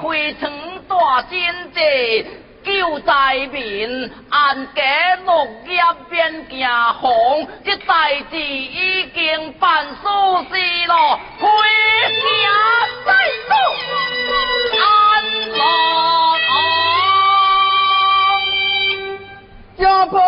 [0.00, 0.50] 开仓
[0.88, 1.38] 大经
[1.72, 1.78] 济。
[2.64, 4.82] 救灾民，安家
[5.24, 5.80] 乐业
[6.10, 9.94] 变行红，这代志已经办事
[10.50, 11.48] 事咯，回
[12.20, 12.26] 家
[13.06, 13.10] 再
[13.48, 13.50] 做
[14.84, 14.86] 安
[15.56, 15.58] 乐
[19.78, 20.20] 上坡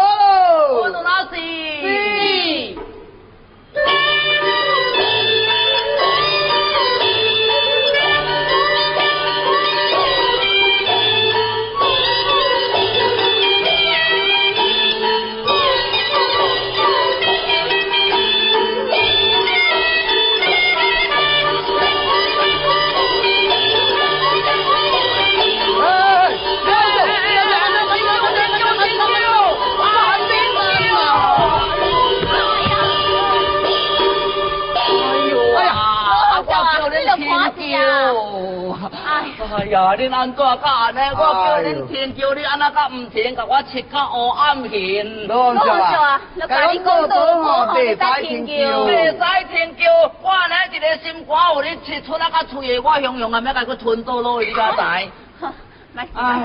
[40.20, 40.98] 安怎甲安尼？
[41.16, 43.34] 我叫恁天叫，你安那甲唔停？
[43.34, 45.02] 甲我切到黑暗去。
[45.28, 50.12] 老啊，甲你讲倒吼，白仔天袂叫。
[50.20, 54.82] 我安尼一个心肝有你切出啊，甲喙的，我雄雄啊，要甲佢吞倒落去，你敢知？
[56.14, 56.40] 哎，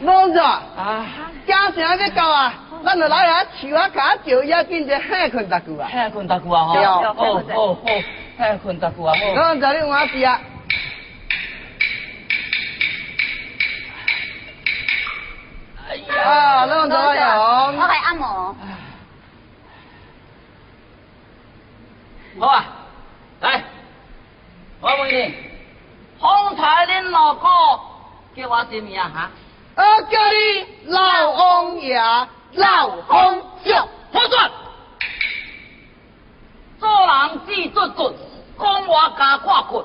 [0.00, 1.06] 老子，啊，
[1.46, 2.52] 家城要到啊，
[2.84, 5.88] 咱就来啊，树啊，卡照要紧者嘿困达久啊。
[5.90, 9.34] 嘿，困大久啊，吼，对哦哦哦，嘿，困大久啊，好。
[9.34, 10.40] 老子你换事啊。
[28.36, 29.10] 叫我什么啊？
[29.14, 29.30] 哈？
[29.76, 31.98] 我叫你老王爷，
[32.52, 33.88] 老皇上。
[34.12, 34.50] 好转，
[36.78, 38.14] 做人只做准，
[38.58, 39.84] 讲话加挂棍，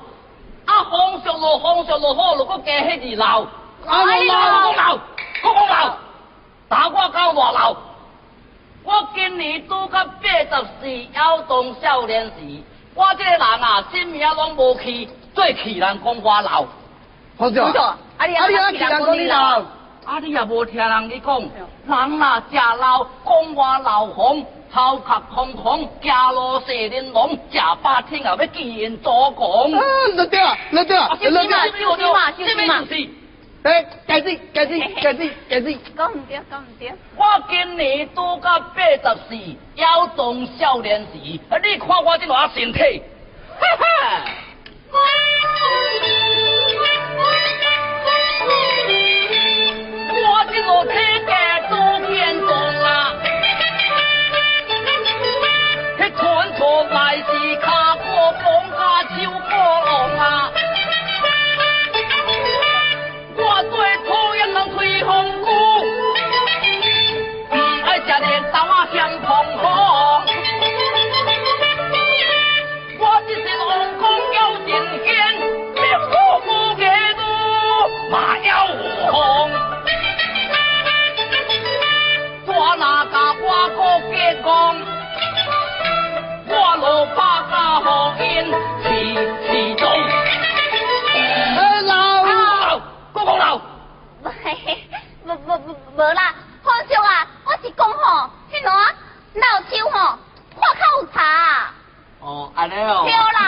[0.65, 3.47] 啊，风俗落风俗落好，如果加迄字老，啊
[3.87, 4.93] 哎呀，老讲老，
[5.43, 5.97] 我讲老，
[6.67, 7.75] 打我到偌老。
[8.83, 12.63] 我今年拄到八十四要当少年时，
[12.95, 16.65] 我这个人啊，心命拢无去，最气人讲我老。
[17.37, 17.97] 皇上。
[18.21, 19.59] 啊你啊你啊，气人讲你老。
[20.05, 21.49] 啊，你也无听人去讲，人
[21.87, 29.79] 若食老，讲话老红，头壳空空，行路蛇玲珑，食饱天后要见人左讲。
[29.79, 29.81] 啊，
[30.15, 31.57] 落掉啊，落掉啊，落掉。
[31.59, 33.09] 小心嘛小心嘛这就是
[33.63, 35.75] 哎，改子，改子，改子，改子。
[35.97, 39.35] 讲唔对，讲唔对，我今年拄到八十四，
[39.75, 43.01] 要当少年时，啊，你看我这偌身体，
[43.59, 44.25] 哈哈。
[50.41, 51.31] 我这个体格
[51.69, 51.75] 都
[52.07, 53.13] 变重啊，
[55.99, 56.19] 迄传
[56.57, 56.59] 出
[56.89, 57.67] 来是脚
[58.09, 58.09] 过
[58.41, 58.43] 风
[58.75, 59.53] 啊，手过
[59.85, 60.51] 龙啊。
[63.37, 63.39] 我
[63.69, 63.77] 对
[64.09, 65.11] 讨厌人吹风
[65.43, 65.47] 鼓，
[67.51, 67.55] 唔
[67.85, 69.29] 爱食连豆啊香碰
[69.61, 69.63] 碰。
[72.97, 74.03] 我这身王公
[74.33, 74.73] 有人
[75.05, 75.07] 间，
[75.75, 76.09] 别虎
[76.39, 76.83] 虎的
[77.19, 77.21] 路
[78.09, 78.49] 嘛要
[79.11, 79.69] 红。
[82.61, 83.81] 我那个我个
[84.11, 84.45] 结讲，
[86.47, 86.85] 我老
[87.15, 88.23] 爸家好因
[88.83, 88.85] 是
[89.47, 89.81] 是中。
[91.11, 91.89] 哎，老。
[92.23, 92.79] 老，
[93.13, 93.43] 我讲老。
[95.25, 98.69] 无无无无啦，皇上啊，我是讲吼，迄喏
[99.33, 99.97] 老手吼，
[100.53, 101.19] 看口有差，
[102.19, 103.01] 哦，安尼哦。
[103.07, 103.39] 对啦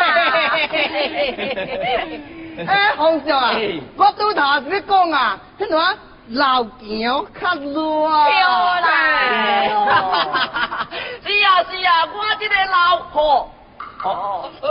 [2.68, 5.96] 哎，皇上啊嘿，我拄头是咧讲啊，迄喏
[6.34, 7.74] 老姜较热。
[7.74, 8.34] 对
[8.82, 8.86] 啦
[11.26, 13.50] 是啊是啊，我这个老婆。
[14.04, 14.50] 哦，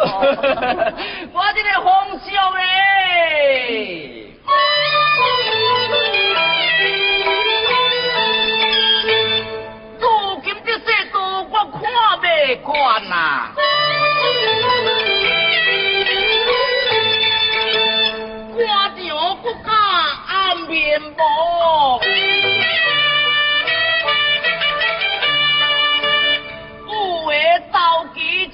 [1.33, 2.63] 我这个皇上诶，
[9.99, 10.05] 如
[10.45, 11.17] 今这世道
[11.51, 11.81] 我看
[12.21, 13.15] 未惯呐。
[13.57, 13.57] 官
[18.53, 18.71] 场不敢
[20.73, 21.23] 安面目。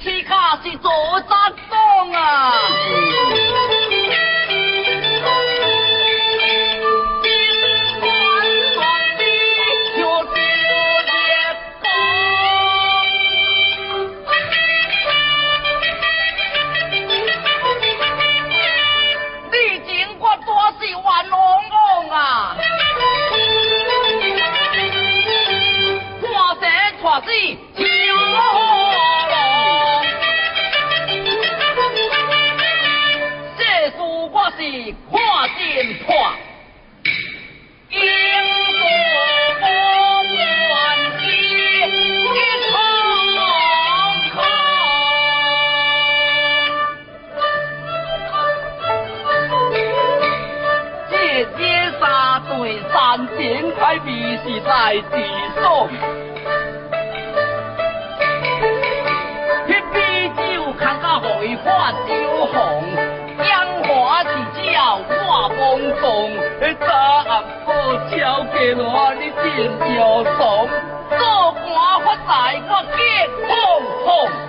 [0.03, 0.91] 起卡是做
[1.29, 3.78] 杂工啊！
[36.09, 36.17] 见破，
[37.91, 38.01] 英
[39.61, 39.63] 国
[40.73, 40.75] 万
[41.19, 41.21] 岁
[41.89, 41.93] 一
[42.71, 42.73] 堂
[44.33, 44.37] 堂。
[51.11, 51.13] 姐
[51.59, 51.61] 姐
[52.01, 52.03] 三
[52.49, 52.51] 对
[52.91, 52.97] 三
[53.37, 53.39] 千
[53.77, 54.09] 开必
[54.39, 54.73] 是在
[55.13, 55.15] 地
[55.61, 55.63] 上，
[68.61, 70.69] 惹乱你真妖娆
[71.17, 74.48] 做官发财我皆空空。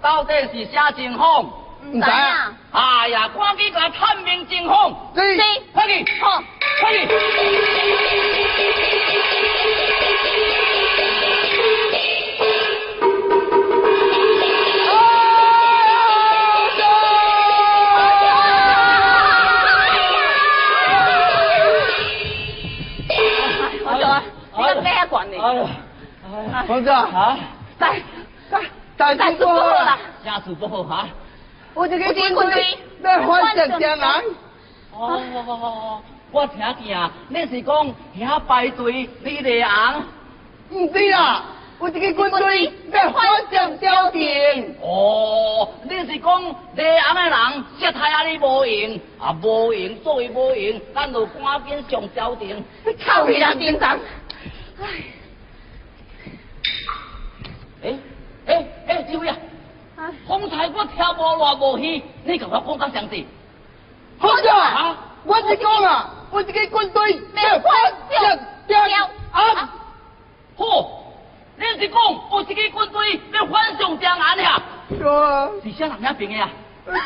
[0.00, 1.44] 到底是啥情况？
[1.90, 2.52] 唔知啊！
[2.72, 4.90] 哎呀，赶紧来探明情况。
[5.14, 5.36] 是，
[5.72, 6.42] 快去，好，
[6.80, 7.06] 快去。
[23.84, 24.22] 我走啊！
[24.56, 25.38] 你个咩管你？
[26.66, 27.38] 黄哥啊！
[27.78, 27.90] 在。
[27.90, 28.02] 在
[28.98, 31.08] 在不好啦，家事不好哈。
[31.72, 34.24] 我这个军队在反正江南。
[34.92, 36.02] 哦，
[36.32, 40.02] 我听见啊，你是讲遐排队你的昂？
[40.70, 41.44] 唔对啦，
[41.78, 44.74] 我这个军队在反正朝廷。
[44.82, 46.42] 哦，你是讲
[46.74, 52.64] 李昂的人接太阿你无用，啊无用，作为无用，咱就赶紧上朝廷。
[52.98, 53.96] 操你啊，兵长！
[57.84, 57.94] 哎。
[58.88, 58.97] 哎。
[59.08, 59.36] 几位啊？
[60.28, 63.26] 方才我听无偌无戏，你甲我讲得详细。
[64.18, 64.96] 好啊！
[65.24, 67.70] 我是讲啊，我是个军队要反
[68.10, 68.38] 正
[68.68, 68.80] 江
[69.32, 69.68] 安。
[70.56, 70.64] 好，
[71.56, 71.96] 你是讲
[72.30, 74.62] 我是个军队要反上江安呀？
[74.90, 75.48] 是啊。
[75.64, 76.50] 是啥人遐兵的啊？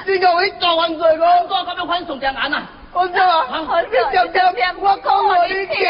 [0.04, 1.26] 这个会做万岁个？
[1.48, 2.62] 做咁要反上江安啊？
[2.92, 3.64] 好啊！
[3.66, 5.88] 好，你讲讲，我讲我你听。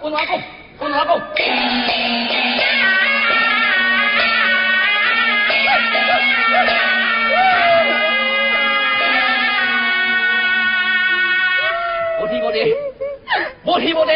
[0.00, 0.38] 我哪讲？
[0.78, 1.20] 我哪讲？
[12.20, 12.58] 我听我的，
[13.64, 14.12] 我听我的，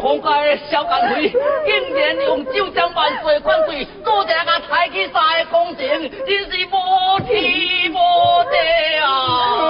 [0.00, 5.78] 皇家的小干会竟然用九江万岁灌醉做这个抬起山的工程，
[6.26, 6.74] 真是无
[7.26, 7.94] 天无
[8.50, 8.56] 地
[9.02, 9.06] 啊！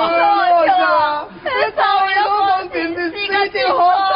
[0.09, 3.15] 哎呀，这早有公平的世
[3.51, 4.10] 界好惨啊！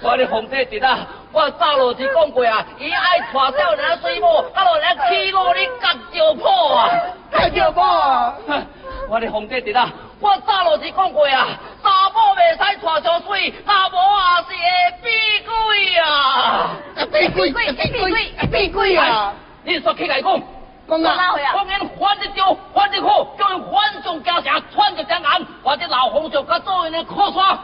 [0.00, 6.90] 我的皇帝弟啊，我早落是讲过啊，伊爱带少年水母，啊落来欺负你甲石破啊！
[7.32, 8.34] 甲石破啊！
[9.10, 9.90] 我的皇帝弟啊，
[10.20, 11.48] 我早落是讲过啊，
[11.82, 15.12] 查某未使娶上水，查某也是会变
[15.44, 16.76] 鬼啊！
[17.10, 19.32] 变鬼，变鬼，变鬼啊！
[19.64, 20.40] 你说起来讲，
[20.88, 21.34] 讲啊！
[21.54, 27.58] 讲因反得招，反得好，叫因反上加强，穿着只眼，或者老皇上甲做因的靠山。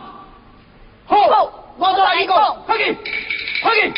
[1.07, 1.49] 好。
[1.77, 2.35] 我再来一个，
[2.67, 2.97] 快去，
[3.63, 3.93] 快去！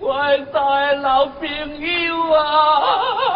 [0.00, 1.46] 我的老朋
[1.80, 3.29] 友啊！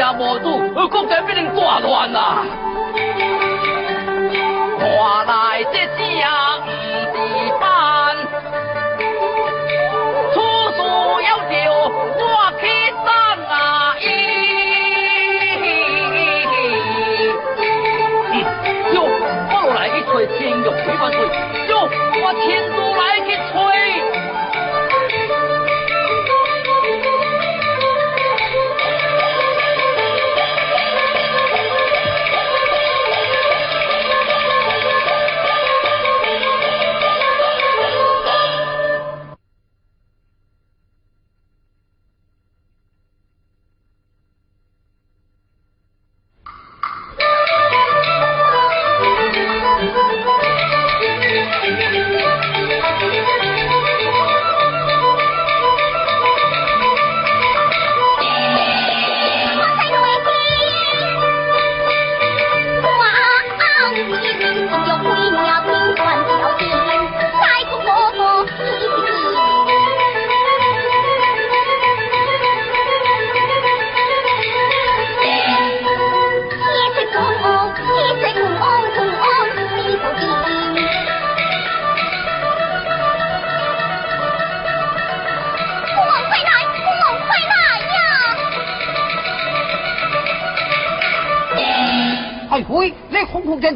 [0.00, 0.56] 家无主，
[0.88, 2.42] 国家变成大乱啦！
[4.78, 4.88] 看
[5.26, 5.92] 来这声
[7.12, 7.68] 不是办，
[10.32, 10.40] 处
[10.72, 10.78] 事
[11.28, 11.52] 要求
[12.16, 12.24] 我
[12.58, 12.62] 去
[13.04, 13.08] 当
[13.46, 13.52] 啊！
[14.00, 14.08] 咦，
[18.94, 18.96] 哟，
[19.52, 21.20] 我来去找天玉回万岁，
[21.68, 21.72] 哟，
[22.22, 22.48] 我亲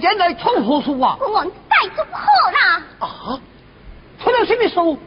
[0.00, 1.16] 简简来出何事啊？
[1.20, 2.82] 我带足好啦。
[2.98, 3.40] 啊？
[4.22, 4.98] 出了什么事？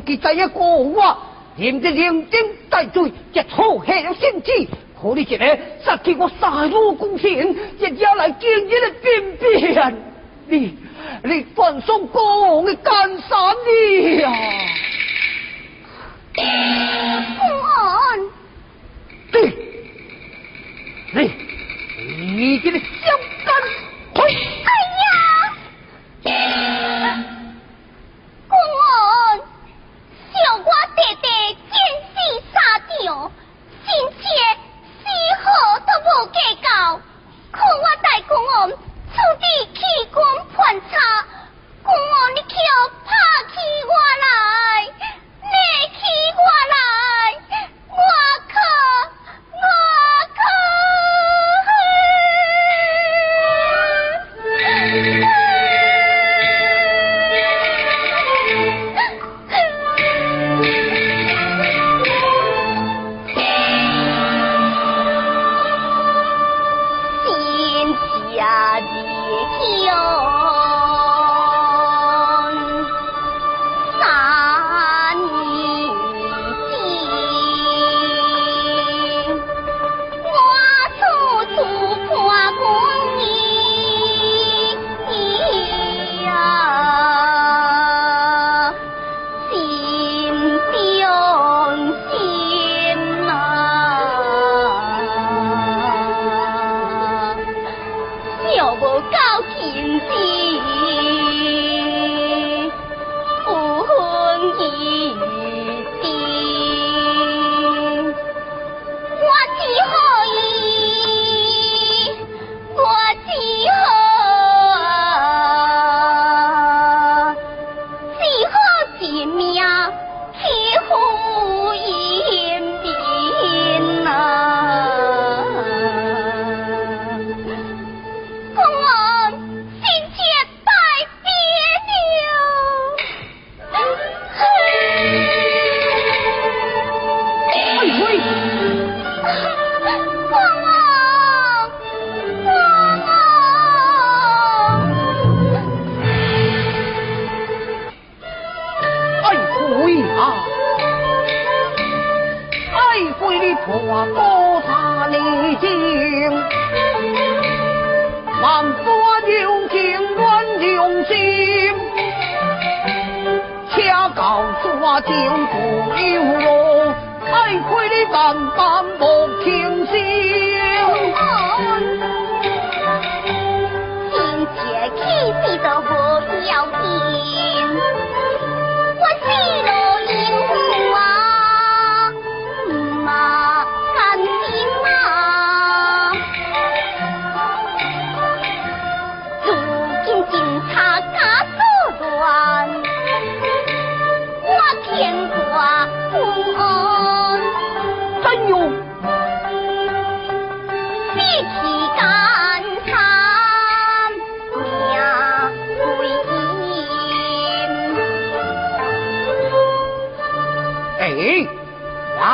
[0.00, 1.16] 你你别记在一个我，
[1.56, 4.66] 连着连顶带罪，一错下了先知。
[5.00, 9.96] 可你一个杀去我杀戮公权，一家来见你的兵变，
[10.46, 10.76] 你
[11.24, 14.30] 你放松国王的干啥你呀？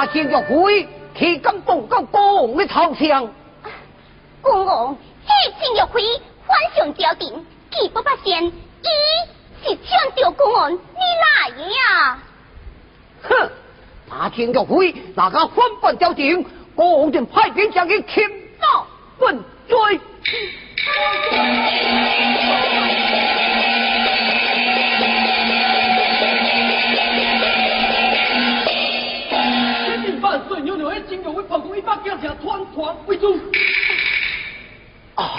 [0.04, 3.30] 今日会去敢动到国王的头上，
[4.42, 6.02] 国王这今日会
[6.46, 8.52] 反上朝廷，既不发现，伊
[9.64, 12.18] 是抢着国王你来的呀？
[13.22, 13.50] 哼！
[14.09, 18.28] 那今日会那个反叛朝廷，国王就派兵将伊擒
[18.61, 18.85] 拿
[19.18, 20.00] 问罪。
[32.37, 33.38] 团团围住！
[35.14, 35.31] 啊！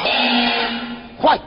[1.20, 1.40] 快，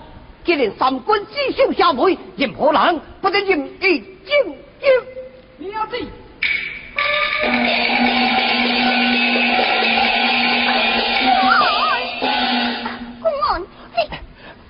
[0.44, 4.04] 今日三军四秀下会，任何人不得任意进
[4.80, 5.70] 京。
[5.70, 6.06] 了解。
[13.20, 13.62] 公安，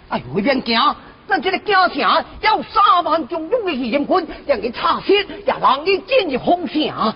[0.09, 0.81] 哎呦，别惊！
[1.27, 4.07] 咱这个京城有三万忠勇的义军，
[4.47, 5.13] 让你查实，
[5.47, 7.15] 也让你进入封城。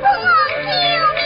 [0.00, 0.62] 公王救
[1.12, 1.18] 命！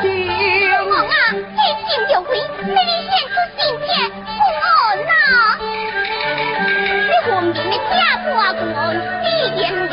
[0.00, 1.38] 公王啊，这
[1.86, 2.74] 金就会被你
[3.06, 4.66] 献出心切，公王
[5.06, 5.10] 啊！
[7.06, 8.76] 你红颜的家婆啊，公王，
[9.22, 9.26] 你
[9.60, 9.86] 言明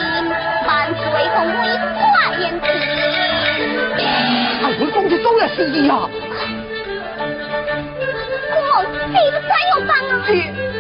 [0.66, 1.02] 万岁
[1.36, 1.62] 红威
[2.02, 2.04] 挂
[2.40, 2.95] 眼前。
[5.06, 6.10] 俺会公就走了是呀。
[8.52, 10.12] 公王，这个怎样办啊？
[10.26, 10.30] 是，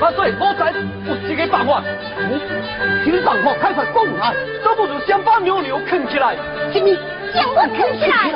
[0.02, 0.74] 阿水，我在
[1.08, 1.84] 有一个办法。
[3.04, 4.34] 新办法，快快讲来，
[4.64, 6.36] 倒不如先把牛牛啃起来。
[6.74, 6.88] 什么？
[7.34, 8.34] 将我啃起来？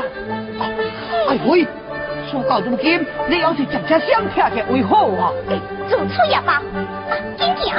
[1.28, 1.68] 哎喂，
[2.30, 5.34] 说到如今，你要是真正想听下为好啊！
[5.90, 6.62] 做错也罢，
[7.38, 7.66] 真正。
[7.66, 7.76] 家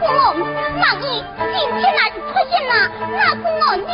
[0.00, 2.72] 们，公公，万一今天来是出现了，
[3.12, 3.88] 那公公你……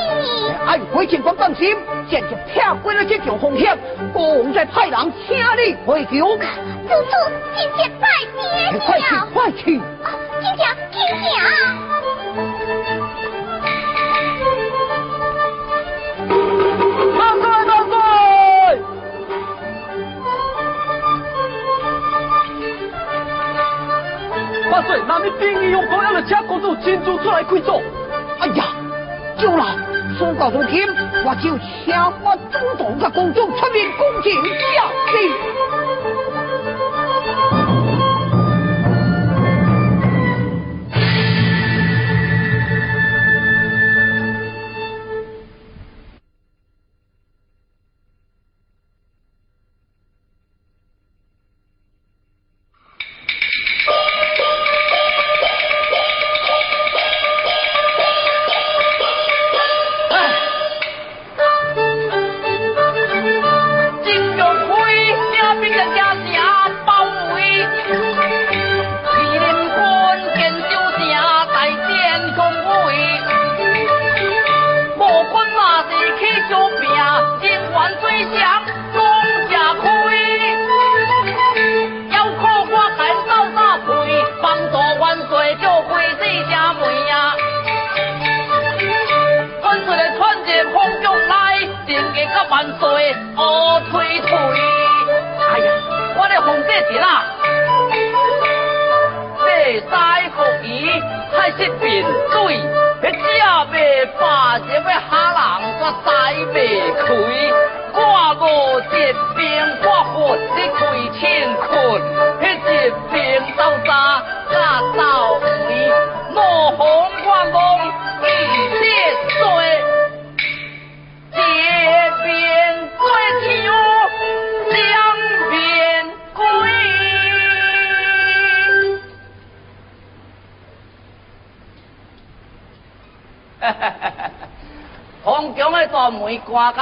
[0.67, 1.77] 哎，回情况放心，
[2.09, 3.77] 现在跳过了这条风险，
[4.13, 6.27] 公公再派人请你回救。
[6.27, 8.79] 做错，今天拜爹了。
[8.87, 9.81] 快去，快去！
[10.41, 12.96] 今天，今天。
[25.09, 27.81] 那你兵义用高压的车公主亲自出来开走。
[28.41, 28.65] 哎呀，
[29.39, 29.65] 救了！
[30.19, 30.87] 说到如今，
[31.25, 34.51] 我就请我主动的公主出面恭敬下
[35.11, 35.56] 旨。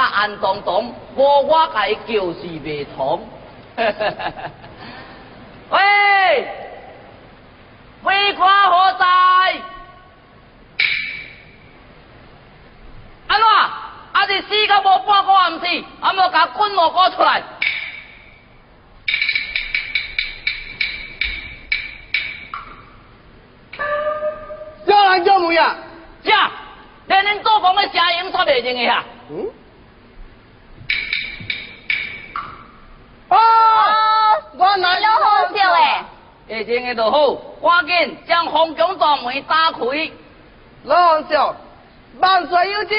[0.05, 3.27] 门关甲暗咚咚，无我甲伊叫是未通。
[5.69, 5.79] 喂，
[8.03, 9.05] 门关何在？
[13.27, 13.45] 安怎？
[14.13, 17.43] 啊是死到无半个暗时，啊无甲滚落哥出来。
[24.87, 25.75] 叫人叫门呀！
[26.23, 26.51] 呀，
[27.07, 29.03] 连恁做工的声音煞袂认的呀？
[29.29, 29.49] 嗯。
[33.29, 33.37] 啊！
[34.57, 36.05] 我来你好笑诶！
[36.47, 39.79] 会认的就好，赶紧将洪强大门打开。
[40.83, 41.55] 老少，
[42.19, 42.95] 万岁有旨，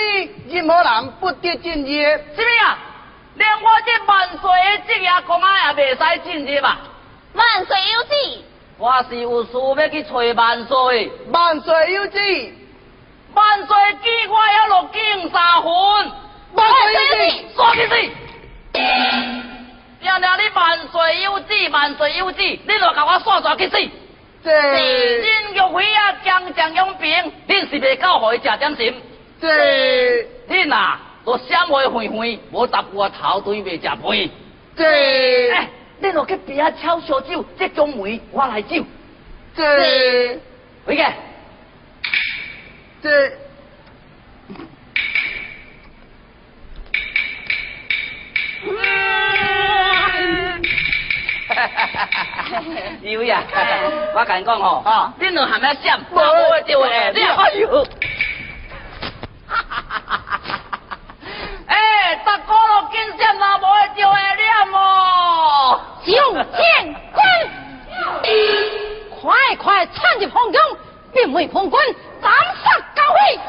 [0.48, 1.86] 任何人不得进入。
[1.86, 2.78] 什么啊？
[3.36, 6.78] 连我这万岁的职业公安也未使进入吧？
[7.34, 8.44] 万岁有旨，
[8.78, 11.12] 我是有事要去找万岁。
[11.30, 12.54] 万岁有旨，
[13.34, 15.70] 万岁记我要落敬三分。
[16.54, 17.54] 万岁有旨。
[17.54, 17.92] 说起死！
[20.00, 23.76] 听听你万岁有旨，万岁有旨，你若甲我耍蛇去死！
[24.44, 27.10] 这恁玉辉啊，将将用兵，
[27.48, 28.94] 恁是袂够互伊食点心。
[29.40, 29.48] 这
[30.48, 34.30] 恁啊，都闪话远远，无搭我头对袂食饭。
[34.76, 35.68] 这哎，
[36.00, 38.84] 恁落去边啊抄烧酒，这种梅我来酒。
[39.56, 40.38] 这
[40.84, 41.04] 回个，
[43.02, 43.32] 这
[53.02, 53.42] 有呀，
[54.14, 57.86] 我甲你讲吼，啊恁两含仔闪，无我会着诶，你哎呦！
[61.66, 65.80] 哎，大哥咯，见闪啦，无会着诶，念哦。
[66.04, 67.24] 将见官，
[69.20, 70.60] 快快参入皇宫，
[71.12, 71.78] 并为皇军
[72.22, 73.40] 斩杀高飞。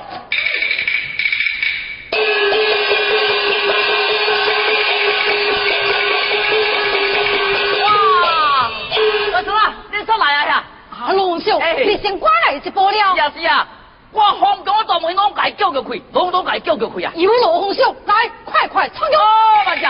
[11.59, 13.15] 哎你先关来一波了。
[13.15, 13.67] 是啊是啊，
[14.11, 17.11] 我皇宫大门拢家叫叫开，拢拢家叫叫开啊。
[17.15, 18.13] 有罗红兄，来，
[18.45, 19.13] 快快冲入。
[19.15, 19.89] 哦，慢着。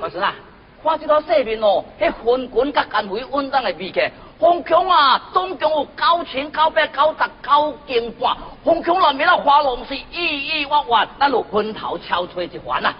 [0.00, 0.34] 大叔啊，
[0.82, 4.00] 看这个视频哦，迄昏滚甲干灰稳当的味气。
[4.40, 12.92] 风强啊，总共有九千九百九十九斤半，风强内面的花龙是意意万万，咱就分头敲吹一环啊！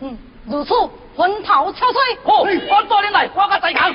[0.00, 0.16] 嗯，
[0.46, 0.72] 如此，
[1.14, 2.00] 昏头敲碎。
[2.24, 3.94] 好，我带恁来，我甲在扛。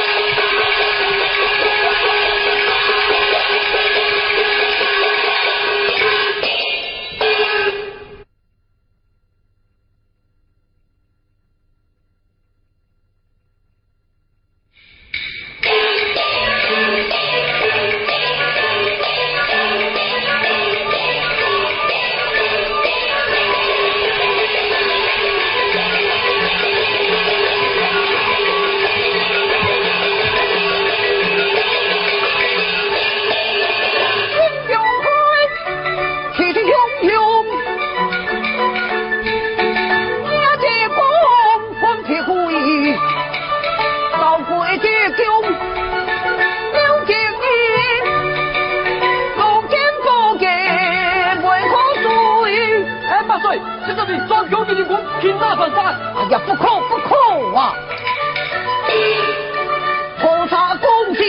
[60.19, 61.23] 菩萨恭敬。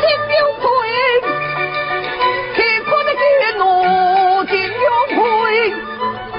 [0.00, 0.06] 金
[0.40, 0.64] 有配，
[2.54, 3.22] 天空的金
[3.58, 3.62] 奴
[4.44, 5.14] 金有配。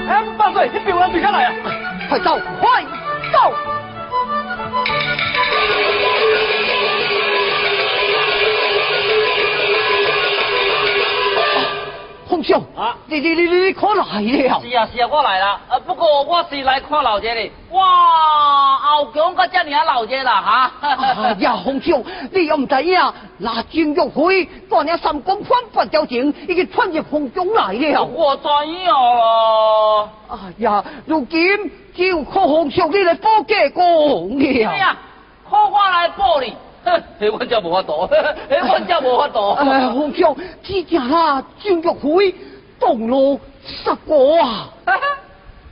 [0.08, 1.52] 哎，八岁，你别让追下来啊！
[2.08, 2.38] 快走！
[12.46, 14.60] 兄啊你你你你可来了？
[14.62, 15.60] 是啊是啊，我来啦。
[15.68, 17.50] 呃，不过我是来看老姐的。
[17.72, 20.72] 哇，后强个遮尔啊老姐啦哈。
[20.80, 28.04] 哎呀，洪兄，你又唔知影，那金玉会昨日三公翻八条情，已经穿入洪中来了。
[28.04, 30.08] 我知影咯。
[30.28, 31.40] 哎呀，如今
[31.94, 34.70] 只有靠洪兄你来保驾讲了。
[34.70, 34.96] 哎呀，
[35.50, 36.56] 靠我来保你。
[36.94, 38.08] 哼，迄我真无法度，
[38.48, 39.50] 迄我真无法度。
[39.54, 42.34] 哎，洪兄，只惊那金玉会
[42.78, 44.70] 动怒杀我啊！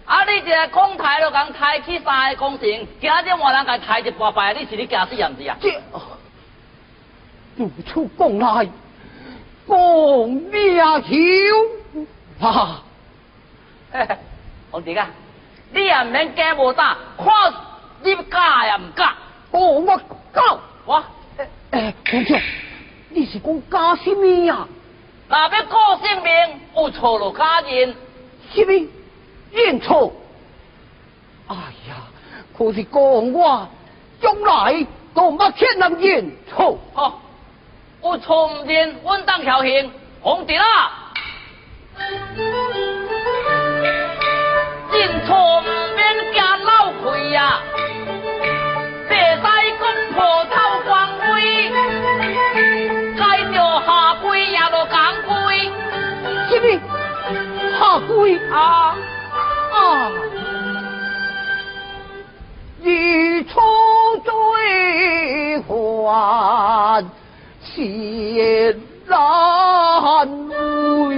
[0.06, 0.24] 啊！
[0.24, 2.68] 你一个讲台就讲抬起三个工程，
[3.00, 5.56] 今日换人甲抬一半摆，你是你惊死人是啊？
[5.62, 5.70] 这
[7.56, 8.68] 如此讲来，
[9.68, 10.76] 讲命
[12.40, 12.82] 球啊！
[14.72, 15.08] 洪弟啊，
[15.72, 17.54] 你也唔免惊无胆，看
[18.02, 19.14] 你假也唔假。
[19.52, 19.96] 哦，我
[20.34, 20.58] 教。
[20.86, 21.02] 我
[21.70, 22.40] 诶，洪兄，
[23.10, 24.66] 你是讲假什么呀？
[25.28, 27.94] 若要顾性命，有错就假认。
[28.52, 28.72] 什么
[29.52, 30.12] 认错？
[31.48, 31.56] 哎
[31.88, 31.96] 呀，
[32.56, 33.68] 可是讲我
[34.20, 36.78] 将来都没欠人认错。
[36.92, 37.20] 吼、
[38.02, 39.90] 有错唔认，稳当条刑。
[40.20, 41.12] 洪弟啊，
[44.92, 45.64] 认错唔
[45.96, 47.60] 免惊老亏呀，
[49.08, 49.42] 白使
[49.80, 49.82] 讲
[50.14, 50.54] 破头
[58.14, 58.96] 下跪啊！
[59.72, 60.10] 啊！
[62.82, 63.60] 一出
[64.22, 67.04] 追还
[67.60, 71.16] 血难为。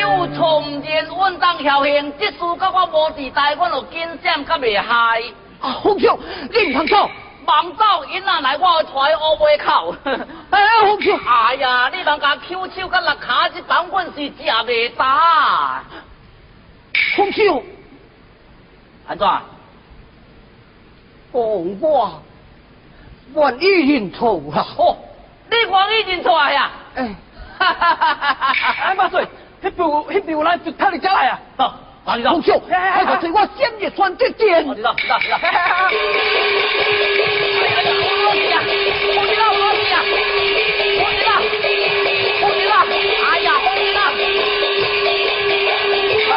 [0.00, 2.12] 有错唔认，稳当条刑。
[2.18, 5.22] 这事甲我无地带，我就紧闪甲袂害。
[5.60, 6.18] 啊，洪兄，
[6.50, 7.10] 你唔通走！
[7.44, 9.96] 忙走，因仔来我会带乌马口。
[10.50, 15.82] 哎，洪兄， 哎呀，你人家抠手甲六卡一板，阮是食袂大。
[17.16, 17.62] 洪兄，
[19.06, 19.26] 安怎？
[19.26, 19.42] 讲
[23.32, 24.66] 我愿意认错啦。
[24.78, 24.96] 哦，
[25.50, 26.70] 你愿意认错啊呀？
[26.94, 27.14] 哎，
[27.58, 29.26] 哎，八岁，
[29.62, 31.74] 迄部迄部来就睇你家来啊！
[32.04, 32.30] 走，哪里走？
[32.30, 33.48] 洪兄，那个是我
[33.96, 34.64] 穿这件。
[34.66, 35.38] 我知道，知道，知道。
[35.40, 35.80] 哎呀，
[38.24, 38.60] 我死啊！
[39.16, 39.96] 我知道，我死啊！
[41.00, 41.30] 我知道，
[42.42, 42.72] 我知道。
[43.24, 43.98] 哎呀，我知道。
[46.30, 46.36] 哎，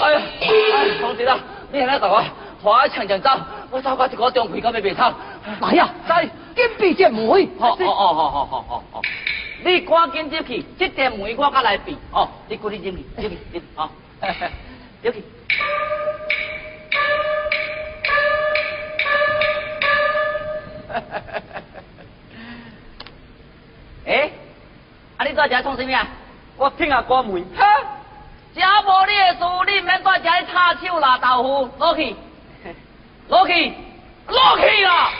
[0.00, 1.38] 哎呀，哎，我知道。
[1.72, 2.24] 你现在走啊，
[2.62, 3.30] 我长长走，
[3.70, 5.12] 我走过一个钟开到要袂透。
[5.60, 7.48] 来呀，来，紧闭这门。
[7.58, 9.02] 好，哦哦，好好好好好。
[9.64, 11.96] 你赶紧入去，这店门我甲来闭。
[12.12, 13.90] 哦，你赶紧入去，入去，入去，好，
[15.06, 15.22] 入去。
[24.06, 24.30] 诶，
[25.16, 26.06] 啊你在家创什么啊？
[26.56, 27.44] 我听下关门。
[27.56, 27.64] 哈，
[28.54, 29.40] 遮无你的事，
[29.72, 32.14] 你唔免在家里插手啦，豆腐，落去，
[33.28, 33.72] 落去，
[34.28, 35.10] 落去啦！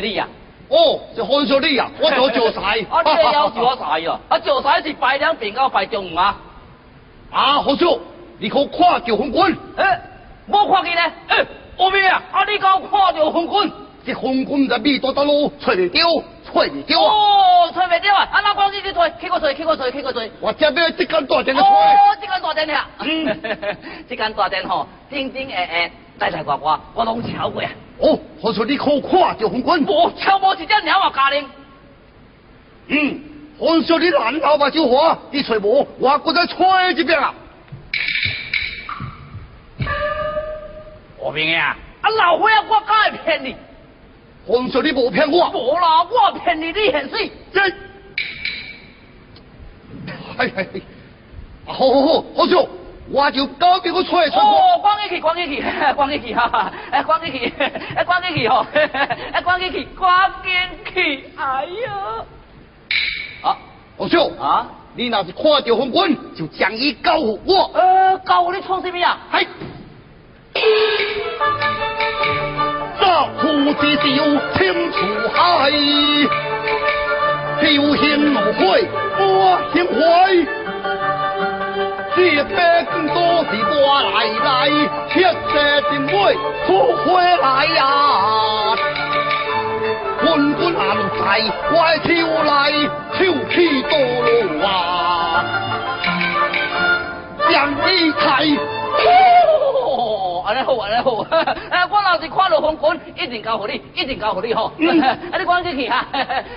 [0.00, 0.26] 你呀、
[0.68, 2.60] 哦，是看上你呀， 我做做晒。
[2.60, 4.20] 啊，你也要做晒啊？
[4.28, 6.36] 啊，做晒是摆两边到摆中午啊？
[7.30, 7.98] 啊，好笑，
[8.38, 9.42] 你可看着红军，
[9.76, 9.84] 诶，
[10.50, 11.02] 冇看见呢？
[11.28, 13.72] 诶，后面啊，啊，你讲看到红军？
[14.04, 16.04] 这红军在米多多路吹袂掉，
[16.44, 17.14] 吹袂掉啊！
[17.14, 18.26] 哦，吹袂掉啊！
[18.34, 20.28] 啊，那讲你去吹，去过吹，去过吹，去过吹。
[20.40, 23.40] 我这边这间大店的吹，哦，这间大店呀，嗯
[24.08, 27.70] 这间大店吼，正正诶诶，来来外外，我拢瞧过啊。
[27.98, 31.44] 哦，好笑你可看着红军，无超无一只鸟啊，家人。
[32.88, 33.20] 嗯，
[33.58, 36.56] 看上你烂头发小花，你吹无，我搁再吹
[36.96, 37.34] 一遍啊！
[41.18, 43.56] 我明啊，啊老伙仔，我敢会骗你？
[44.46, 47.16] 看上你无骗我，无啦，我骗你，你现死。
[47.52, 47.60] 这，
[50.38, 50.80] 哎哎，哎
[51.64, 52.66] 好好好，好笑，
[53.12, 54.40] 我就搞俾我吹吹看。
[54.40, 55.62] 哦，关起去，关起去，
[55.94, 57.52] 关起去哈哈，哎，关起去，
[57.94, 60.52] 哎，关起去吼， 哎，关起去，关进
[60.94, 61.92] 去，哎呀！
[63.42, 63.56] 啊
[63.98, 64.66] 老秀啊！
[64.94, 67.70] 你若是看着红军，就将伊交予我。
[67.74, 69.18] 呃，交你创什么啊？
[69.32, 69.46] 哎，
[73.00, 74.00] 杀虎之手
[74.56, 75.70] 清楚海，
[77.60, 80.61] 修行无愧我心怀。
[82.14, 84.68] 这百更多是我来来，
[85.08, 85.14] 铁
[85.48, 85.52] 石
[85.90, 86.12] 真尾
[86.66, 86.68] 出
[87.04, 87.06] 回
[87.38, 87.80] 来呀！
[90.20, 90.82] 滚滚暗
[91.18, 91.20] 在
[91.70, 92.08] 我手
[92.44, 92.50] 来，
[93.18, 93.20] 秋
[93.50, 93.92] 去多
[94.26, 94.30] 路
[94.64, 94.68] 啊！
[97.50, 97.52] 将
[97.88, 98.22] 一台。
[100.52, 101.10] 哦，安尼好，安尼好，
[101.70, 104.66] 啊，我 老是看到风滚，一定交互你，一定交互你吼。
[104.76, 106.06] 啊，你赶紧去哈，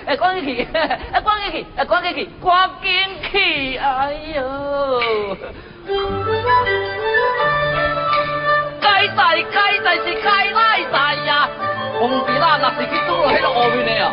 [0.06, 2.90] 哎，赶紧去，哎，赶紧去，哎，赶紧去，赶紧
[3.30, 4.40] 去，哎呦！
[8.80, 11.48] 该在，该在是该来在呀，
[11.98, 14.12] 红皮啦，那是去拄了迄个后面的啊，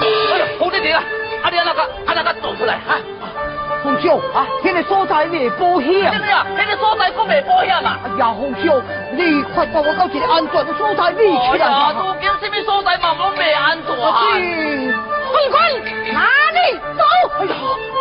[0.00, 0.06] 哦。
[4.34, 6.10] 啊，那个所在未保险。
[6.12, 7.98] 真的啊，那个所在可未保险嘛。
[8.04, 8.82] 哎呀，洪兄，
[9.12, 11.66] 你快带我到一个安全的所在，你去啦。
[11.66, 13.96] 哎呀，路边什么所在嘛，拢未安全。
[15.30, 15.60] 坤坤，
[16.12, 16.20] 哪
[16.52, 16.58] 里
[16.96, 17.02] 走？
[17.38, 17.52] 哎呀，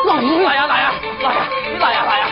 [0.06, 0.94] 来来呀来呀
[1.24, 2.26] 来呀，你来呀来呀。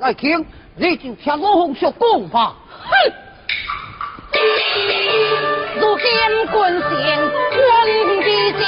[0.00, 0.44] 爱卿，
[0.76, 2.54] 你就听我红叔讲吧。
[2.88, 3.12] 哼！
[5.80, 6.04] 如今
[6.46, 6.90] 君贤
[7.20, 7.86] 王
[8.22, 8.26] 之
[8.58, 8.64] 心，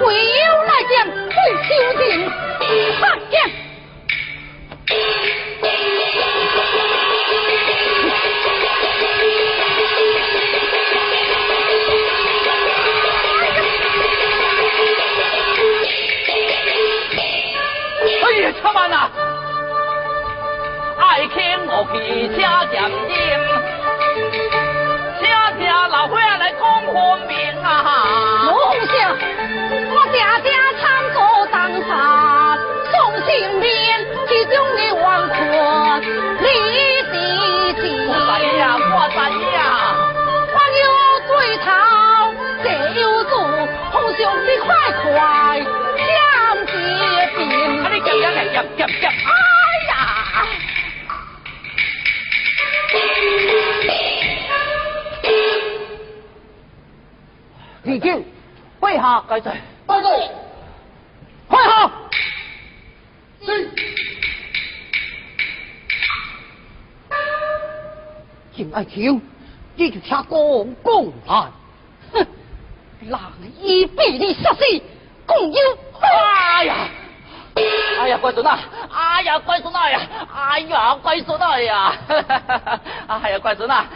[0.00, 0.92] 唯有来将
[1.28, 2.02] 会修行，
[3.00, 3.34] 杀将。
[21.94, 22.34] 卿我去车
[22.72, 23.14] 站饮，
[25.20, 25.22] 请
[25.58, 26.94] 听老伙来讲分
[27.28, 27.32] 明
[27.62, 27.68] 啊！
[28.46, 28.92] 老红兄，
[29.94, 30.82] 我爹爹参
[31.12, 31.16] 做
[31.52, 31.94] 当山，
[32.90, 33.30] 送性
[33.60, 33.66] 命
[34.26, 35.32] 其中的王婆，
[36.40, 36.46] 李
[37.12, 37.14] 弟
[37.80, 37.82] 弟。
[38.10, 38.12] 我
[38.90, 39.16] 我知
[39.54, 39.56] 呀。
[40.50, 40.84] 我有
[41.28, 41.66] 追讨，
[42.64, 42.66] 这
[43.00, 43.32] 有主，
[43.92, 44.66] 红兄你快
[45.02, 45.06] 快
[45.96, 46.06] 将
[46.66, 46.72] 结
[47.36, 47.38] 兵。
[47.84, 49.43] 啊，你夹夹夹夹夹夹。
[57.94, 58.24] 李靖，
[58.80, 60.10] 会下，该在，报告，
[61.46, 61.92] 会下。
[63.46, 63.70] 是。
[68.56, 69.22] 敬爱卿，
[69.76, 71.52] 你就听公公来。
[72.12, 72.26] 哼，
[73.06, 74.60] 狼一被你杀死，
[75.24, 75.60] 共有。
[76.00, 76.88] 哎呀！
[77.56, 78.58] 哎呀，乖孙啊！
[78.90, 80.00] 哎呀，乖孙啊呀！
[80.34, 81.92] 哎呀，乖孙啊呀！
[83.06, 83.86] 哎呀，乖孙啊！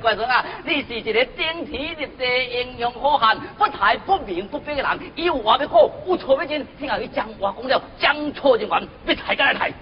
[0.00, 0.44] 乖孙啊！
[0.64, 5.00] 你是一个顶天立地、英勇好汉，不太不明不白的人。
[5.16, 9.72] 有话要讲，有错要认，听下你将话讲了，将错就完，别抬家来抬。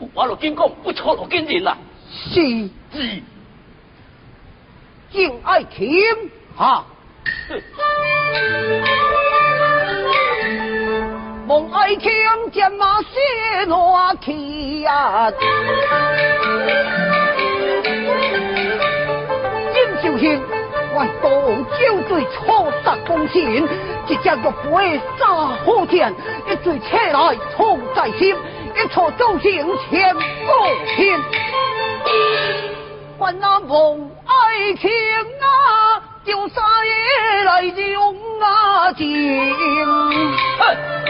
[0.00, 1.76] 有话就紧讲，不错就紧认啦。
[2.10, 2.40] 是
[2.92, 3.22] 是，
[5.10, 6.84] 敬爱卿哈。
[11.46, 12.10] 望爱卿
[12.52, 15.30] 将马先落去呀！
[19.72, 20.40] 金秀卿，
[20.94, 21.30] 我当
[21.78, 23.38] 酒醉错杀公臣，
[24.06, 24.36] 一只玉
[24.70, 25.26] 杯洒
[25.66, 26.14] 火剑，
[26.48, 28.34] 一醉车来痛在心，
[28.74, 29.52] 一错忠心
[29.90, 30.20] 千古
[30.96, 31.20] 恨。
[33.18, 34.90] 万难望爱卿
[35.42, 39.04] 啊，就三夜来用啊情。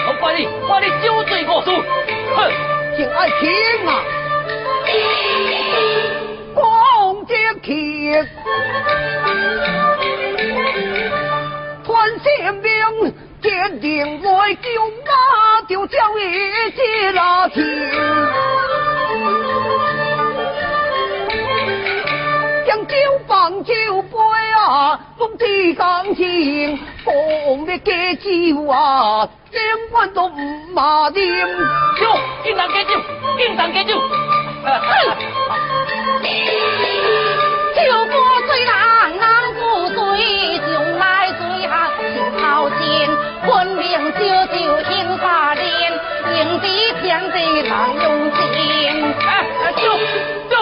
[0.06, 2.50] 我怪你，怪你酒醉过数，哼！
[2.96, 3.90] 敬爱听啊，
[6.54, 8.12] 光节气，
[11.84, 12.70] 传仙兵，
[13.42, 14.68] 坚定为救
[15.10, 17.64] 啊，就将一起拉听，
[22.66, 22.96] 将酒
[23.26, 24.18] 放酒杯
[24.56, 24.98] 啊。
[25.18, 29.60] 中地钢琴，讲的家酒啊，千
[29.92, 31.46] 万都唔马念。
[31.98, 32.06] 酒，
[32.44, 32.94] 应当给酒，
[33.84, 34.00] 酒。
[37.74, 38.14] 酒过
[38.46, 39.60] 醉郎，郎不
[39.90, 40.64] 醉，酒
[40.98, 42.02] 来醉下心
[42.40, 42.80] 好贱。
[43.46, 44.54] 婚明酒酒
[44.88, 45.64] 杏花莲，
[46.34, 46.66] 迎接
[47.02, 48.04] 天地郎用
[48.34, 49.14] 心。
[49.20, 49.44] 哎，
[49.76, 49.82] 酒
[50.48, 50.52] 酒，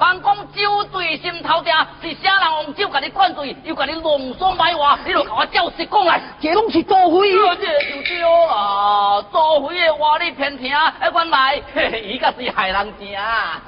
[0.00, 1.70] 凡讲酒醉心头疼，
[2.00, 6.18] 是啥人用酒甲你灌醉，又甲你弄爽歹话，你就甲我照实讲来。
[6.40, 7.32] 这拢是作废。
[7.32, 11.62] 这就对啊，作废的话你偏听，哎，原来
[12.02, 13.14] 伊个是害人精。
[13.20, 13.60] 啊，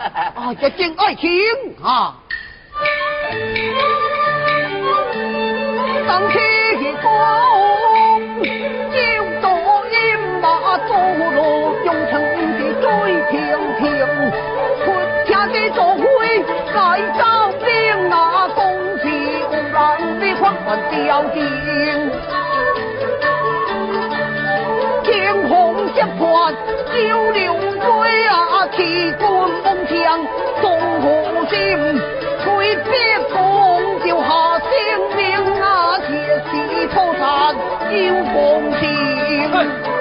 [0.58, 1.28] 这真爱情
[1.84, 2.16] 啊！
[6.08, 6.38] 当起
[21.02, 21.36] 狂欢吊顶。
[25.04, 25.10] 天
[25.48, 26.54] 虹接团，
[26.94, 28.32] 九流水啊，
[28.76, 29.26] 气贯
[29.64, 30.26] 梦乡，
[30.60, 30.64] 总
[31.00, 31.04] 无
[31.48, 32.00] 心，
[32.42, 32.92] 吹别
[33.32, 33.36] 公
[34.00, 34.28] 就下
[34.60, 34.70] 性
[35.16, 35.20] 命
[35.60, 36.10] 啊，铁
[36.50, 37.20] 骑破产
[37.90, 38.40] 有公
[38.80, 39.91] 心。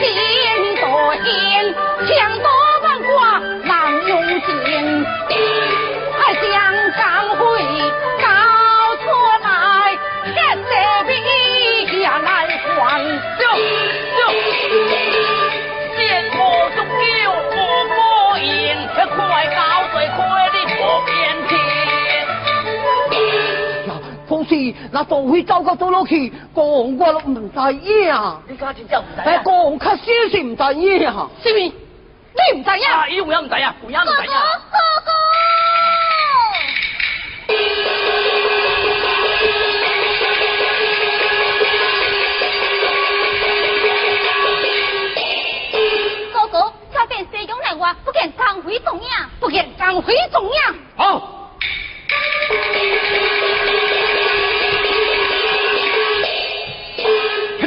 [0.00, 1.24] 天多险，
[2.06, 2.46] 枪多
[2.82, 3.70] 万挂难
[4.08, 4.48] 用尽。
[6.18, 6.42] 还将
[6.92, 7.00] 赶
[7.36, 7.40] 回
[8.22, 8.24] 搞
[9.02, 9.04] 错
[9.42, 9.46] 来，
[10.32, 10.34] 天
[10.68, 10.72] 这
[11.06, 11.10] 比
[12.02, 12.78] 下难还。
[13.38, 13.42] 就
[14.16, 14.20] 就，
[15.96, 16.00] 见
[16.32, 16.38] 我
[16.74, 17.58] 中叫我
[17.90, 17.98] 无
[18.38, 18.44] 赢，
[18.94, 19.18] 快
[19.54, 19.58] 搞
[19.92, 20.18] 最开
[20.54, 21.08] 你无边
[21.48, 21.52] 天。
[24.30, 24.54] 呀，可是
[24.92, 28.14] 那作废走到倒落去，讲我都唔知影。
[28.48, 29.42] 你家真正唔知哎，啊？
[29.44, 31.00] 讲较少是唔知影。
[31.42, 31.72] 是咪？
[32.32, 33.14] 你唔知啊，影？
[33.14, 33.74] 伊有影唔知啊？
[33.82, 34.42] 有影唔知啊？
[34.70, 35.10] 哥哥。
[46.32, 50.74] 哥哥，这边西中来话，不见江辉中样，不见江辉中样。
[50.96, 51.50] 好，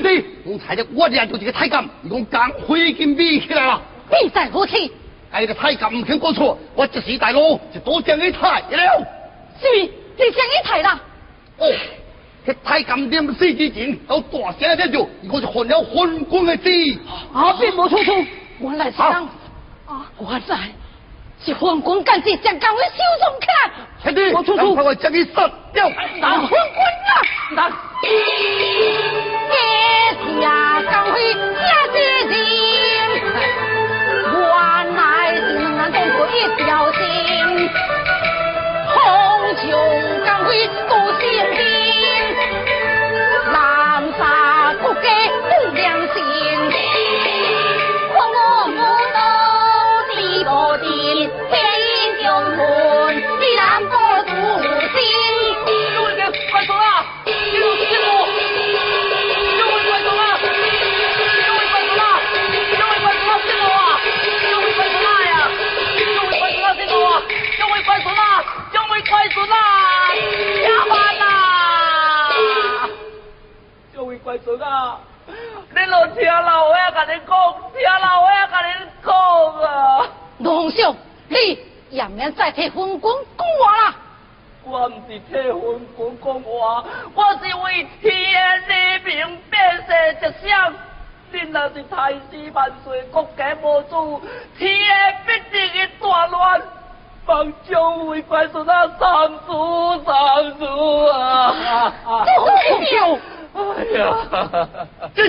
[0.04, 3.82] 兄弟，我猜着我俩就这个太监，一共刚回金比起来了。
[4.22, 4.76] 你在何处？
[5.32, 7.40] 哎，个太监唔肯过错，我这时大佬
[7.74, 9.08] 就多将你太了。
[9.60, 9.90] 是咪？
[10.18, 11.02] 你将一抬啦？
[11.58, 11.66] 哦，
[12.46, 17.00] 这太监点死之前，有大声在叫，我就换了昏君的旨。
[17.34, 18.14] 啊，并无错错。
[18.60, 19.12] 原来是人
[19.88, 20.06] 啊！
[20.20, 20.70] 原来
[21.46, 23.54] 是昏君干脆将江辉收容起来。
[24.02, 25.90] 兄弟，我出处赶快将你杀掉。
[26.22, 26.56] 那昏君
[27.58, 27.60] 啊！
[28.02, 28.08] 这
[30.42, 30.44] 下
[30.90, 31.38] 江辉下
[31.92, 31.96] 决
[32.32, 32.34] 心，
[34.32, 35.02] 原来
[35.36, 36.32] 是那东国一
[36.64, 37.02] 条心，
[38.94, 38.96] 红
[39.58, 39.64] 琼
[40.26, 40.48] 江辉
[40.88, 41.24] 多心
[41.58, 41.60] 兵，
[74.54, 74.98] 各位快走啦！
[75.74, 77.32] 你老听老伙仔甲你讲，
[77.74, 78.70] 听老伙仔甲你
[79.04, 79.14] 讲
[79.62, 80.08] 啊！
[80.40, 80.96] 龙兄，
[81.28, 83.96] 你也免再替昏君讲话啦。
[84.66, 86.84] 我唔是替昏君讲话，
[87.16, 88.12] 我是为天
[88.68, 88.72] 理
[89.06, 90.74] 明变世着想。
[91.32, 94.22] 恁若是太师万岁，国家无主，
[94.60, 94.70] 天
[95.26, 96.62] 必定会大乱。
[97.26, 101.96] 帮将会快速啊，上书上书啊！
[102.26, 102.30] 这
[102.68, 103.18] 是 meu
[103.84, 104.88] 哎呀！
[105.14, 105.24] 这，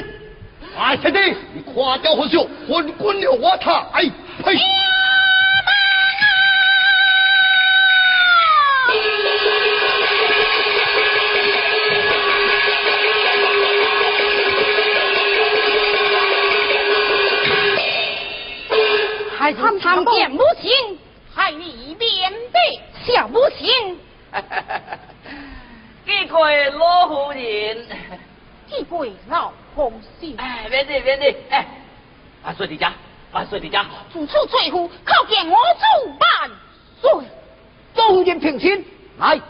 [0.78, 1.18] 哎，兄弟，
[1.52, 4.05] 你夸雕何秀，昏君了我他，哎，
[4.44, 4.55] 呸！
[19.36, 20.98] 还是参见母亲，
[21.34, 23.98] 害你面背小母亲，
[26.07, 27.86] 这个 老夫人。
[28.68, 30.34] 记贵老红心。
[30.38, 31.66] 哎，免得免得，哎，
[32.44, 32.92] 万岁的家，
[33.32, 33.84] 万岁的家。
[34.12, 36.50] 主处罪夫，靠见我主万
[37.00, 37.28] 岁。
[37.94, 38.84] 众人平心，
[39.18, 39.40] 来，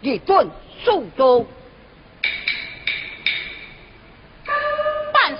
[0.00, 0.48] 一顿
[0.84, 1.46] 肃州。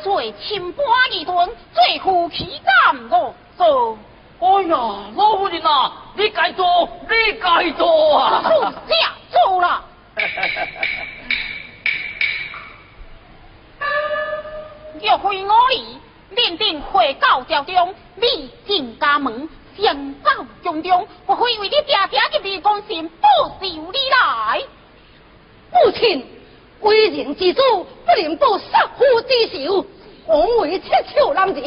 [0.03, 3.99] 水清波一顿，最乎岂敢我做。
[4.39, 4.77] 哎呀，
[5.17, 8.43] 老夫人啊，你该做，你该做啊！
[8.43, 9.85] 出家做了。
[15.03, 15.99] 若非我哩，
[16.31, 20.31] 连定会告朝中，你进家门，相告
[20.63, 24.63] 中中，我会为你爹爹的立功心报仇你来。
[25.73, 26.27] 母亲，
[26.81, 27.63] 为人之主，
[28.07, 29.85] 不能报杀父之仇，
[30.27, 31.61] 枉为七巧男子，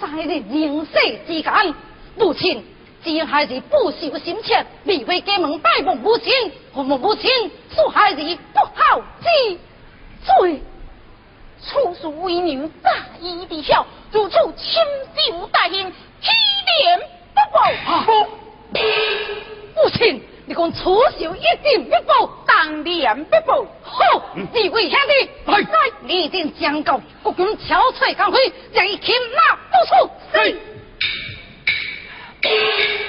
[0.00, 1.74] 在你人世之间。
[2.16, 2.64] 母亲，
[3.04, 6.32] 只孩子不孝心切，未会家门拜望母亲，
[6.74, 7.30] 父母母亲
[7.74, 9.58] 恕孩子不好之
[10.24, 10.62] 罪。
[11.62, 12.90] 处事为人大
[13.20, 14.82] 义的孝，如此亲
[15.30, 16.28] 手大人，欺
[16.80, 17.00] 廉
[17.34, 17.58] 不报。
[19.74, 23.64] 父亲，你讲处事一定不报，当然不报。
[23.82, 23.96] 好，
[24.52, 25.58] 你为兄弟，来，
[26.02, 30.10] 你一定将告国军憔悴光辉，让伊擒拿不处。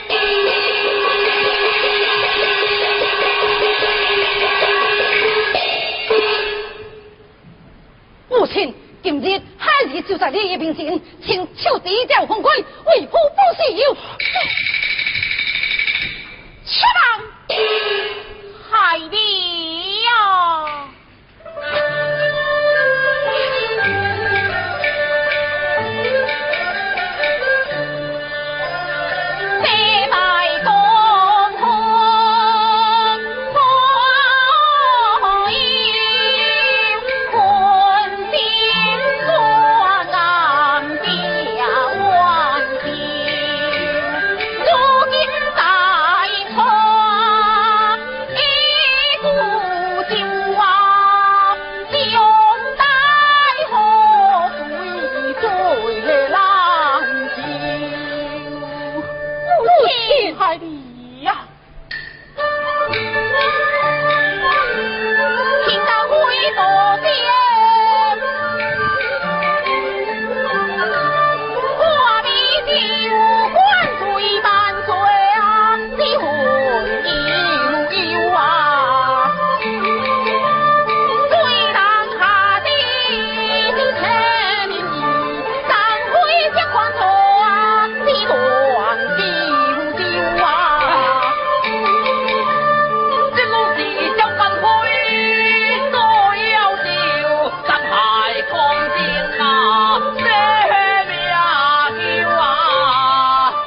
[0.09, 0.76] 母
[9.07, 13.63] 今日孩儿就在你面前，请求低调奉规，为父不孝。
[16.65, 16.99] 且让
[18.69, 18.99] 孩儿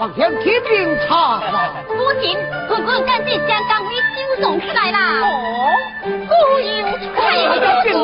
[0.00, 1.84] 放心，肯定差了。
[1.86, 1.92] 父
[2.22, 2.34] 亲，
[2.70, 2.72] 我
[3.04, 5.20] 赶紧将刚为酒弄出来啦。
[5.20, 5.28] 哦，
[6.00, 6.64] 我有
[7.12, 8.00] 催我，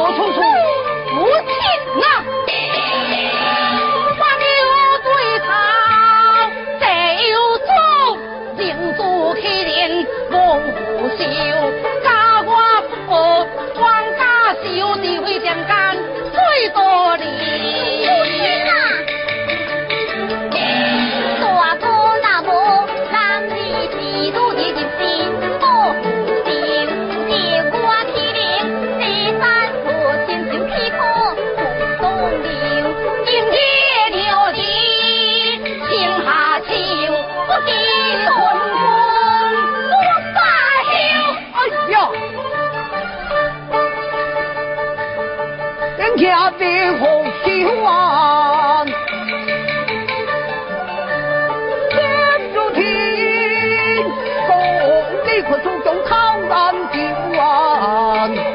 [1.16, 1.56] 我心。
[10.68, 11.50] 父亲啊，有，
[12.04, 12.06] 家
[12.42, 12.48] 不
[14.18, 14.20] 家，
[14.52, 14.66] 小
[14.96, 15.96] 弟为将干
[16.30, 17.24] 最多的。
[57.86, 58.45] on.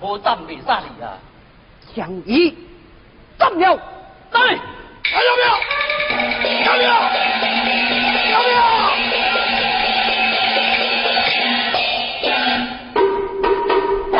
[0.00, 1.18] 你，无赞未杀你啊！
[1.94, 2.56] 将你
[3.38, 3.78] 斩了，
[4.30, 5.60] 对，还要不要？
[6.64, 6.88] 要不要？
[8.30, 8.60] 要不要？
[14.16, 14.18] 好，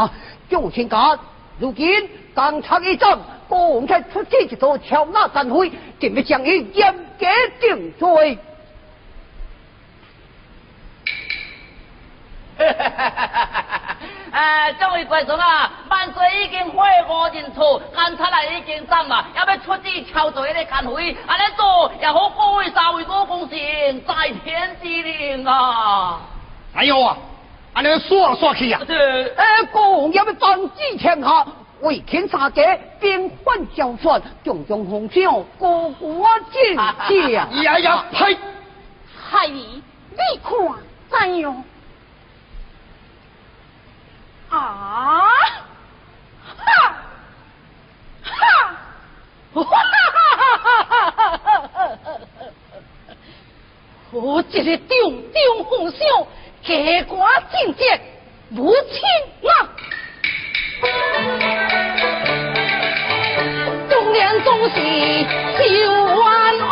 [0.00, 0.10] 啊，
[0.48, 1.18] 旧情感，
[1.58, 1.88] 如今
[2.34, 3.18] 刚差一战，
[3.48, 5.70] 公才出击一座敲那战会，
[6.00, 7.26] 准备将你严格
[7.98, 8.38] 定罪。
[14.30, 26.20] 哎，这位贵兄啊，万岁已经悔过认错，干出来已经斩嘛，要要出资敲罪个干会，安尼做也好各位三位多公行在天之灵啊！
[26.74, 27.16] 哎呦啊，
[27.72, 28.80] 安尼耍来耍去啊！
[28.86, 31.46] 对，哎，公要要战至天下，
[31.80, 36.76] 为天下家，边患交算，种种红烧，国国见
[37.08, 37.32] 见。
[37.62, 38.36] 呀呀，呸！
[39.30, 40.50] 害你，你看
[41.10, 41.64] 怎样？
[44.50, 45.28] 啊！
[46.56, 46.94] 哈！
[48.24, 48.32] 哈！
[49.52, 49.70] 哈哈
[51.16, 52.20] 哈哈哈！
[54.10, 54.88] 我这个中
[55.32, 55.98] 中红烧，
[56.62, 58.00] 家官进节，
[58.56, 59.02] 无情
[59.50, 59.68] 啊！
[63.90, 64.76] 中年总是
[65.58, 65.64] 修
[66.14, 66.66] 完翁，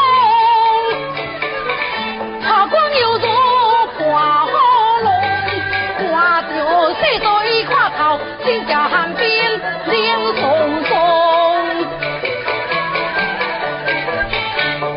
[2.41, 3.27] 茶光又如
[3.99, 4.53] 花火
[5.03, 5.09] 龙，
[6.11, 6.47] 挂着
[7.01, 9.25] 水对跨头，金甲寒冰
[9.87, 9.95] 冷
[10.37, 10.45] 松
[10.85, 10.93] 松。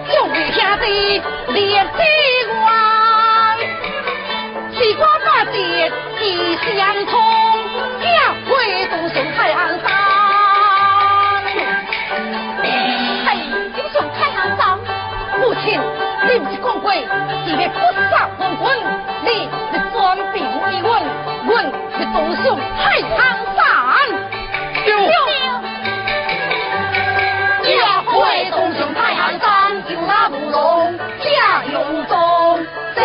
[0.05, 0.86] 兄弟兄弟
[1.53, 1.57] 烈
[1.97, 1.99] 气
[2.62, 2.64] 旺，
[4.72, 5.91] 西瓜八节
[6.22, 6.24] 意
[6.57, 7.18] 相通，
[8.10, 8.49] 家会
[8.88, 9.86] 东雄太行山。
[13.26, 13.28] 嘿，
[13.76, 14.62] 英雄太行山，
[15.39, 15.80] 母亲，
[16.28, 16.95] 你不是讲过，是
[17.55, 17.76] 要不
[18.10, 18.66] 杀皇军，
[19.24, 19.28] 你
[19.72, 19.97] 是专
[20.34, 20.89] 兵一问，
[21.47, 21.51] 问
[21.97, 22.45] 是东雄
[22.82, 23.10] 太行
[23.55, 23.60] 山。
[27.62, 29.47] 家会东雄太行山，
[29.88, 33.01] 就那舞龙下勇中，这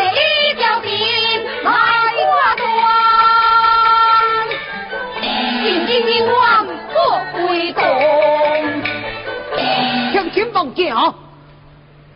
[10.75, 11.15] 叫，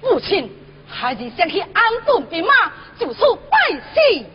[0.00, 0.50] 父亲
[0.86, 2.52] 还是想去安顿兵马，
[2.98, 3.59] 就此拜
[3.94, 4.26] 谢。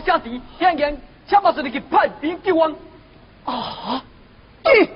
[0.00, 0.98] 我十个城池，现言
[1.28, 2.74] 请万岁你去派兵救援。
[3.44, 4.02] 啊！
[4.64, 4.88] 你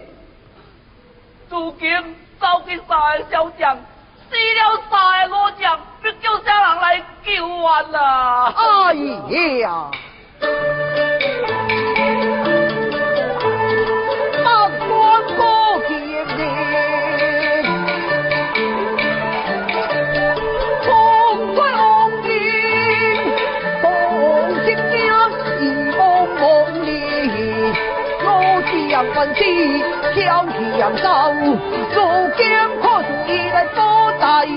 [1.51, 8.55] 如今走去三个小将，死了三个老将，要叫啥人来救援啊？
[8.57, 8.95] 哎
[9.61, 9.84] 呀！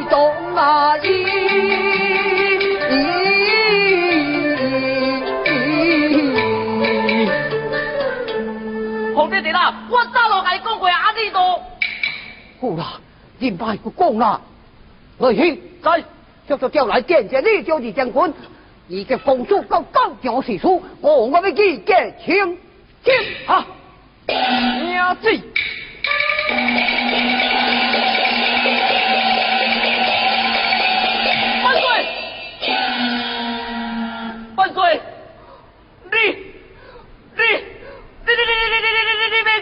[0.09, 1.27] 东啊咦咦
[9.15, 11.39] 皇帝啦，我早都甲你讲过啊，你都
[12.59, 12.99] 好啦，
[13.39, 14.41] 你莫不讲啦，
[15.19, 16.03] 来兄在，
[16.47, 18.33] 叫做叫来见见你就是将军，
[18.88, 22.57] 以及公主到高桥时处，我我要去结亲，
[23.03, 23.13] 亲
[23.45, 23.65] 哈，
[24.27, 25.41] 娘子。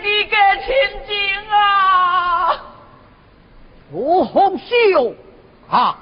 [0.05, 0.35] 一个
[0.65, 0.73] 情
[1.07, 1.15] 景
[1.49, 2.63] 啊。
[3.91, 4.65] 我好笑。
[5.69, 5.99] 啊。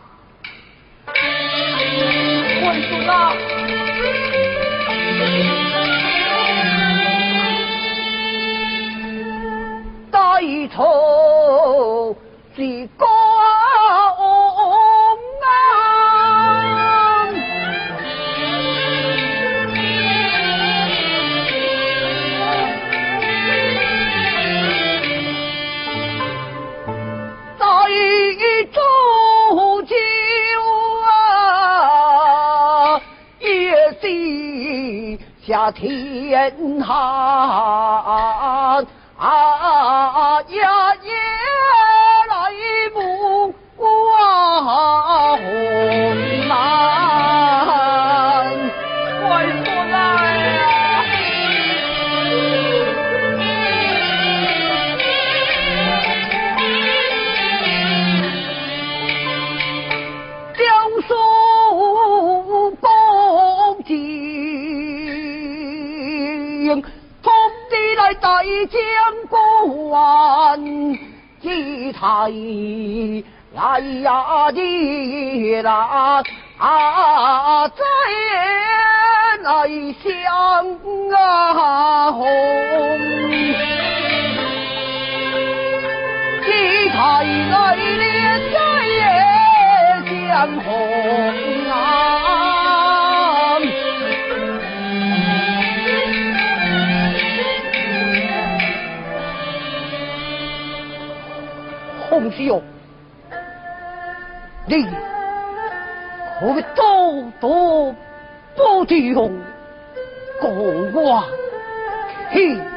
[2.65, 3.35] 我的祖拉
[10.11, 12.15] 大一头
[12.55, 12.87] 几
[35.45, 38.87] 下天寒。
[39.17, 41.11] 啊呀耶
[68.67, 68.79] 将
[69.29, 70.63] 官，
[71.41, 72.31] 祭台
[73.55, 76.23] 来呀的啦
[76.57, 77.83] 啊，再
[79.41, 79.67] 来
[80.03, 80.11] 相
[81.11, 82.25] 啊红。
[86.45, 86.49] 祭
[86.89, 86.95] 台
[87.51, 88.03] 来了
[88.53, 88.55] 再
[88.87, 88.97] 也
[90.27, 90.65] 相红
[102.19, 102.61] 唔使用，
[104.65, 104.87] 你
[106.39, 107.95] 可会多多
[108.55, 109.31] 多啲用，
[110.41, 110.51] 讲
[111.15, 111.25] 啊，
[112.31, 112.72] 嘿。